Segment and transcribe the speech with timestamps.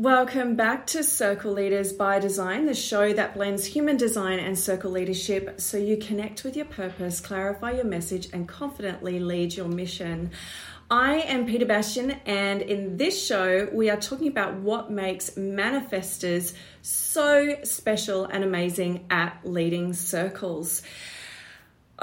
[0.00, 4.90] Welcome back to Circle Leaders by Design, the show that blends human design and circle
[4.90, 10.30] leadership so you connect with your purpose, clarify your message, and confidently lead your mission.
[10.90, 16.54] I am Peter Bastian, and in this show, we are talking about what makes manifestors
[16.80, 20.80] so special and amazing at leading circles.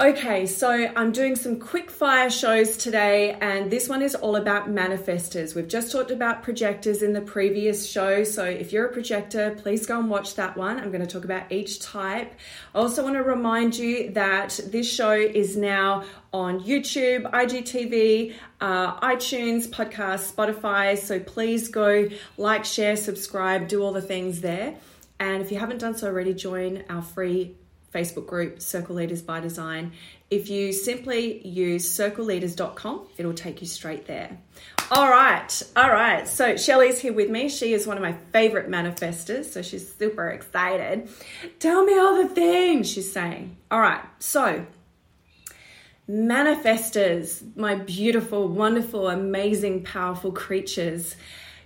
[0.00, 4.68] Okay, so I'm doing some quick fire shows today, and this one is all about
[4.68, 5.56] manifestors.
[5.56, 9.86] We've just talked about projectors in the previous show, so if you're a projector, please
[9.86, 10.78] go and watch that one.
[10.78, 12.32] I'm going to talk about each type.
[12.76, 19.00] I also want to remind you that this show is now on YouTube, IGTV, uh,
[19.00, 24.76] iTunes, podcast, Spotify, so please go like, share, subscribe, do all the things there.
[25.18, 27.56] And if you haven't done so already, join our free
[27.92, 29.92] Facebook group, Circle Leaders by Design.
[30.30, 34.38] If you simply use circleleaders.com, it'll take you straight there.
[34.90, 36.26] All right, all right.
[36.26, 37.48] So Shelly's here with me.
[37.48, 41.08] She is one of my favorite manifestors, so she's super excited.
[41.58, 43.56] Tell me all the things she's saying.
[43.70, 44.66] All right, so
[46.08, 51.16] manifestors, my beautiful, wonderful, amazing, powerful creatures,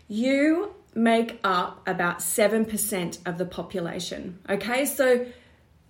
[0.08, 4.38] you make up about 7% of the population.
[4.48, 5.26] Okay, so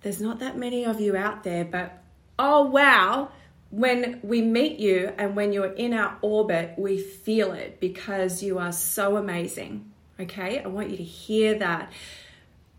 [0.03, 2.03] there's not that many of you out there, but
[2.37, 3.29] oh wow,
[3.71, 8.59] when we meet you and when you're in our orbit, we feel it because you
[8.59, 9.91] are so amazing.
[10.19, 11.91] Okay, I want you to hear that.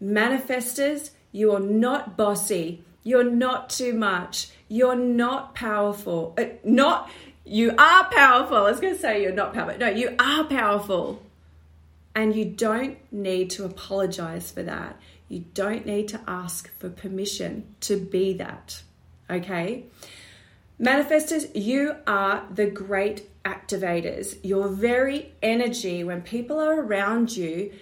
[0.02, 6.34] Manifestors, you're not bossy, you're not too much, you're not powerful.
[6.38, 7.10] Uh, not
[7.44, 8.56] you are powerful.
[8.56, 9.78] I was going to say you're not powerful.
[9.78, 11.22] No, you are powerful.
[12.14, 14.98] And you don't need to apologize for that.
[15.28, 18.82] You don't need to ask for permission to be that.
[19.30, 19.84] Okay?
[20.80, 24.38] Manifestors, you are the great activators.
[24.42, 27.72] Your very energy, when people are around you,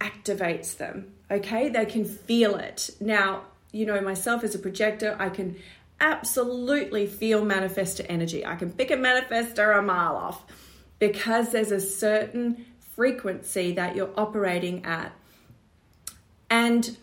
[0.00, 1.12] activates them.
[1.30, 1.68] Okay?
[1.68, 2.90] They can feel it.
[3.00, 5.56] Now, you know, myself as a projector, I can
[6.00, 8.44] absolutely feel manifestor energy.
[8.44, 10.44] I can pick a manifestor a mile off
[10.98, 15.12] because there's a certain frequency that you're operating at.
[16.52, 16.98] And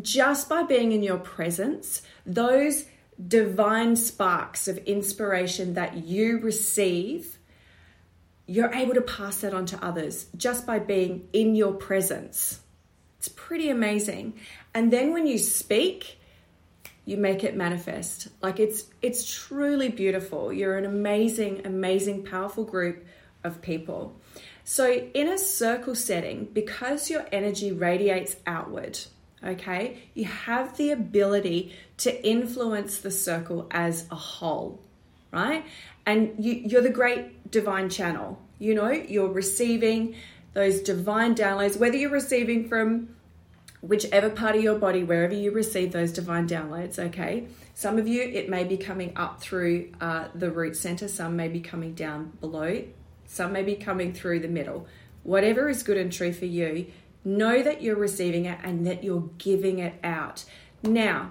[0.00, 2.86] just by being in your presence, those
[3.28, 7.38] divine sparks of inspiration that you receive,
[8.46, 12.60] you're able to pass that on to others just by being in your presence.
[13.18, 14.40] It's pretty amazing.
[14.72, 16.18] And then when you speak,
[17.04, 18.28] you make it manifest.
[18.40, 20.54] Like it's it's truly beautiful.
[20.54, 23.04] You're an amazing, amazing, powerful group
[23.44, 24.16] of people.
[24.72, 29.00] So, in a circle setting, because your energy radiates outward,
[29.42, 34.80] okay, you have the ability to influence the circle as a whole,
[35.32, 35.66] right?
[36.06, 38.40] And you, you're the great divine channel.
[38.60, 40.14] You know, you're receiving
[40.52, 43.16] those divine downloads, whether you're receiving from
[43.80, 47.48] whichever part of your body, wherever you receive those divine downloads, okay?
[47.74, 51.48] Some of you, it may be coming up through uh, the root center, some may
[51.48, 52.84] be coming down below
[53.30, 54.88] some may be coming through the middle.
[55.22, 56.88] Whatever is good and true for you,
[57.24, 60.44] know that you're receiving it and that you're giving it out.
[60.82, 61.30] Now,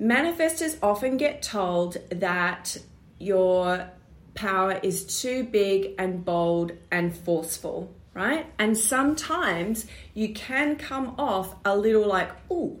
[0.00, 2.78] manifestors often get told that
[3.18, 3.90] your
[4.34, 8.46] power is too big and bold and forceful, right?
[8.58, 12.80] And sometimes you can come off a little like, oh,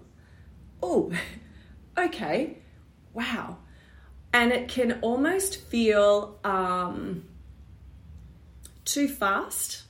[0.82, 1.12] oh,
[1.98, 2.56] okay,
[3.12, 3.58] wow.
[4.32, 7.24] And it can almost feel um,
[8.84, 9.82] too fast.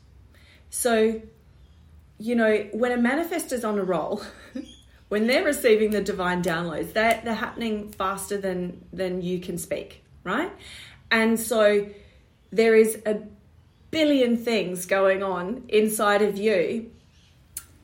[0.70, 1.20] So,
[2.18, 4.22] you know, when a manifestor's on a roll,
[5.08, 10.02] when they're receiving the divine downloads, they're, they're happening faster than, than you can speak,
[10.24, 10.50] right?
[11.10, 11.88] And so
[12.50, 13.20] there is a
[13.90, 16.90] billion things going on inside of you,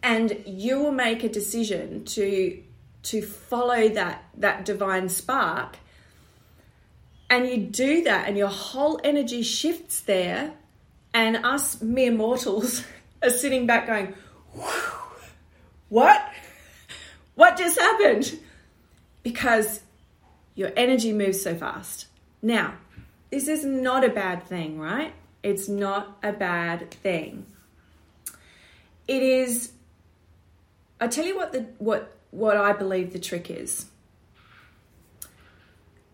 [0.03, 2.63] and you will make a decision to
[3.05, 5.79] to follow that that divine spark
[7.31, 10.53] and you do that and your whole energy shifts there
[11.19, 12.85] and us mere mortals
[13.23, 14.15] are sitting back going,
[15.89, 16.33] What?
[17.35, 18.39] What just happened?
[19.25, 19.81] Because
[20.55, 22.07] your energy moves so fast.
[22.41, 22.75] Now,
[23.31, 25.13] this is not a bad thing, right?
[25.43, 27.47] It's not a bad thing.
[29.09, 29.73] It is
[31.01, 33.87] I tell you what the what what I believe the trick is.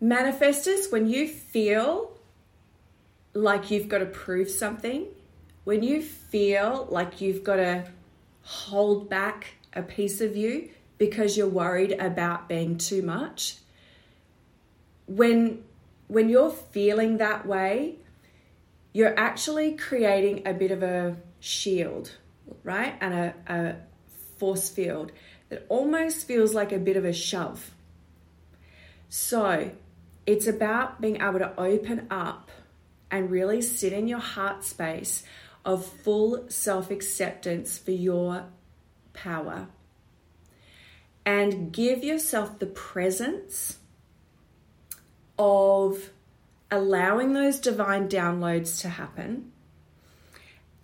[0.03, 2.19] Manifestors, when you feel
[3.35, 5.07] like you've got to prove something,
[5.65, 7.85] when you feel like you've got to
[8.43, 13.57] hold back a piece of you because you're worried about being too much,
[15.07, 15.65] when
[16.07, 17.97] when you're feeling that way,
[18.93, 22.13] you're actually creating a bit of a shield,
[22.63, 22.95] right?
[23.01, 23.77] And a, a
[24.39, 25.13] force field
[25.49, 27.75] that almost feels like a bit of a shove.
[29.09, 29.71] So
[30.27, 32.51] it's about being able to open up
[33.15, 35.23] and really sit in your heart space
[35.65, 38.47] of full self acceptance for your
[39.13, 39.69] power
[41.25, 43.79] and give yourself the presence
[45.39, 46.11] of
[46.73, 49.53] allowing those divine downloads to happen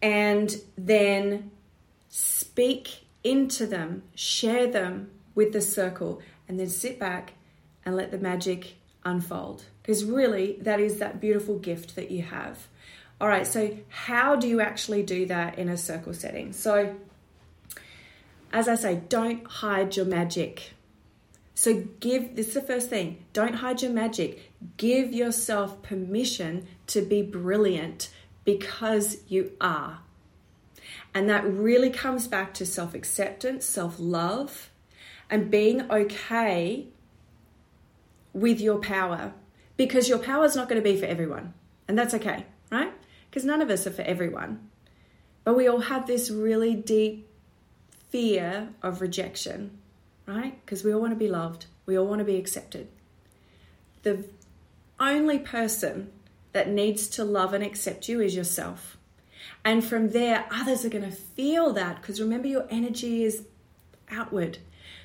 [0.01, 1.51] and then
[2.09, 7.33] speak into them, share them with the circle, and then sit back
[7.85, 9.65] and let the magic unfold.
[9.91, 12.69] Because really, that is that beautiful gift that you have.
[13.21, 16.53] All right, so how do you actually do that in a circle setting?
[16.53, 16.95] So,
[18.53, 20.75] as I say, don't hide your magic.
[21.57, 24.53] So, give this is the first thing don't hide your magic.
[24.77, 28.11] Give yourself permission to be brilliant
[28.45, 30.03] because you are.
[31.13, 34.71] And that really comes back to self acceptance, self love,
[35.29, 36.87] and being okay
[38.33, 39.33] with your power
[39.81, 41.55] because your power is not going to be for everyone.
[41.89, 42.93] And that's okay, right?
[43.31, 44.69] Because none of us are for everyone.
[45.43, 47.27] But we all have this really deep
[48.11, 49.79] fear of rejection,
[50.27, 50.63] right?
[50.63, 52.89] Because we all want to be loved, we all want to be accepted.
[54.03, 54.27] The
[55.01, 56.13] only person
[56.53, 58.99] that needs to love and accept you is yourself.
[59.65, 63.47] And from there, others are going to feel that because remember, your energy is
[64.11, 64.59] outward.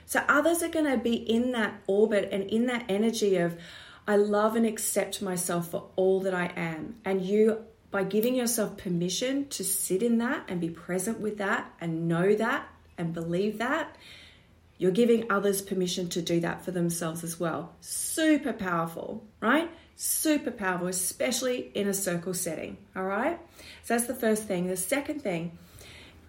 [0.05, 3.57] So others are going to be in that orbit and in that energy of,
[4.07, 6.95] I love and accept myself for all that I am.
[7.03, 11.71] And you, by giving yourself permission to sit in that and be present with that
[11.81, 12.67] and know that
[12.97, 13.95] and believe that,
[14.77, 17.73] you're giving others permission to do that for themselves as well.
[17.79, 19.71] Super powerful, right?
[19.95, 23.39] Super powerful, especially in a circle setting, all right?
[23.83, 24.67] So that's the first thing.
[24.67, 25.57] The second thing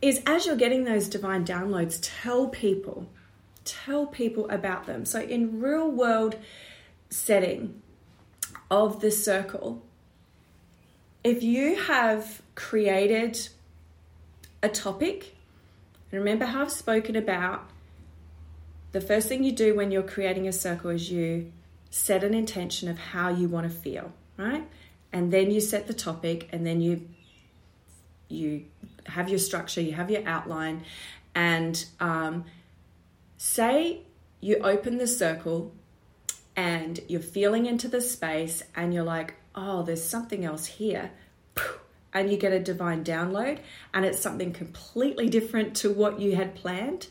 [0.00, 3.08] is as you're getting those divine downloads, tell people
[3.67, 5.05] tell people about them.
[5.05, 6.37] So, in real world
[7.10, 7.82] setting
[8.70, 9.82] of the circle,
[11.22, 13.48] if you have created
[14.62, 15.36] a topic,
[16.10, 17.68] and remember how I've spoken about
[18.92, 21.52] the first thing you do when you're creating a circle is you
[21.90, 24.66] set an intention of how you want to feel, right?
[25.12, 27.08] And then you set the topic, and then you
[28.28, 28.64] you
[29.06, 30.84] have your structure, you have your outline,
[31.34, 32.44] and um,
[33.38, 34.00] Say
[34.40, 35.74] you open the circle
[36.56, 41.10] and you're feeling into the space and you're like, oh, there's something else here.
[42.14, 43.58] And you get a divine download
[43.92, 47.08] and it's something completely different to what you had planned.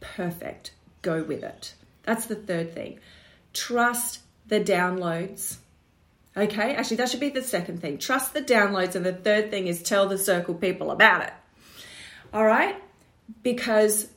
[0.00, 0.72] Perfect.
[1.02, 1.74] Go with it.
[2.04, 3.00] That's the third thing.
[3.52, 5.58] Trust the downloads.
[6.34, 7.98] Okay, actually, that should be the second thing.
[7.98, 8.94] Trust the downloads.
[8.94, 11.32] And the third thing is tell the circle people about it.
[12.32, 12.76] All right?
[13.42, 14.08] Because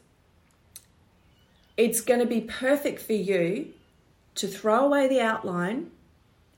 [1.75, 3.73] it's going to be perfect for you
[4.35, 5.91] to throw away the outline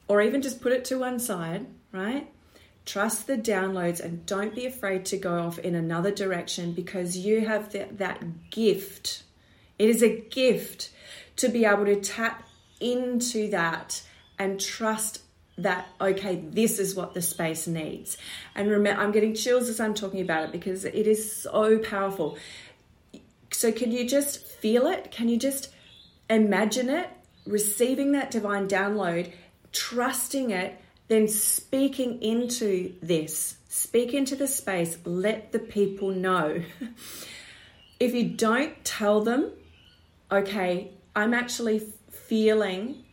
[0.07, 2.29] or even just put it to one side, right?
[2.85, 7.45] Trust the downloads and don't be afraid to go off in another direction because you
[7.45, 9.23] have that, that gift.
[9.79, 10.91] It is a gift
[11.37, 12.43] to be able to tap
[12.79, 14.03] into that
[14.37, 15.21] and trust
[15.57, 18.17] that okay this is what the space needs
[18.55, 22.37] and remember i'm getting chills as i'm talking about it because it is so powerful
[23.55, 25.11] so, can you just feel it?
[25.11, 25.69] Can you just
[26.29, 27.09] imagine it?
[27.45, 29.31] Receiving that divine download,
[29.71, 33.57] trusting it, then speaking into this.
[33.67, 36.63] Speak into the space, let the people know.
[37.99, 39.51] if you don't tell them,
[40.31, 43.03] okay, I'm actually feeling,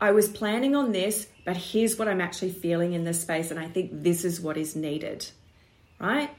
[0.00, 3.58] I was planning on this, but here's what I'm actually feeling in this space, and
[3.58, 5.26] I think this is what is needed,
[5.98, 6.30] right?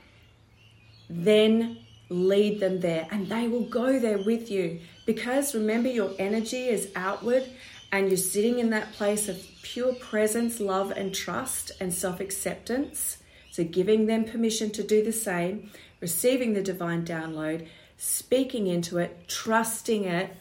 [1.09, 1.79] Then
[2.11, 6.91] lead them there and they will go there with you because remember your energy is
[6.95, 7.49] outward
[7.91, 13.17] and you're sitting in that place of pure presence, love, and trust and self acceptance.
[13.51, 19.27] So, giving them permission to do the same, receiving the divine download, speaking into it,
[19.27, 20.35] trusting it,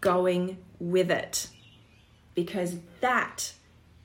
[0.00, 1.48] going with it.
[2.34, 3.54] Because that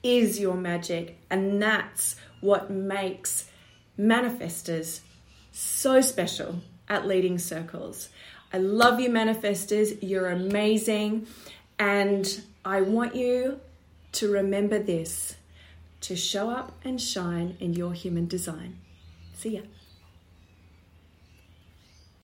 [0.02, 3.50] is your magic, and that's what makes
[4.00, 5.02] manifestors
[5.52, 8.10] so special at leading circles.
[8.52, 9.98] I love you, manifestors.
[10.02, 11.28] You're amazing.
[11.78, 13.60] And I want you
[14.14, 15.36] to remember this
[16.02, 18.80] to show up and shine in your human design.
[19.36, 19.62] See ya.